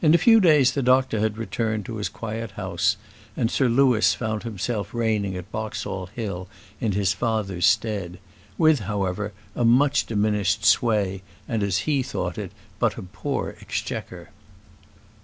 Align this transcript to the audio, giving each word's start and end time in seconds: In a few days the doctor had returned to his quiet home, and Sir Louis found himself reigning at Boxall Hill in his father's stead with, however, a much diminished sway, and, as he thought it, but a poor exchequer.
In 0.00 0.14
a 0.14 0.18
few 0.18 0.38
days 0.40 0.70
the 0.70 0.80
doctor 0.84 1.18
had 1.18 1.36
returned 1.36 1.86
to 1.86 1.96
his 1.96 2.08
quiet 2.08 2.52
home, 2.52 2.78
and 3.36 3.50
Sir 3.50 3.68
Louis 3.68 4.14
found 4.14 4.44
himself 4.44 4.94
reigning 4.94 5.34
at 5.36 5.50
Boxall 5.50 6.06
Hill 6.14 6.46
in 6.80 6.92
his 6.92 7.12
father's 7.12 7.66
stead 7.66 8.20
with, 8.56 8.78
however, 8.86 9.32
a 9.56 9.64
much 9.64 10.06
diminished 10.06 10.64
sway, 10.64 11.22
and, 11.48 11.64
as 11.64 11.78
he 11.78 12.04
thought 12.04 12.38
it, 12.38 12.52
but 12.78 12.96
a 12.96 13.02
poor 13.02 13.56
exchequer. 13.60 14.28